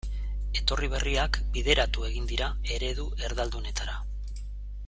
[0.59, 4.01] Etorri berriak bideratu egin dira eredu erdaldunetara.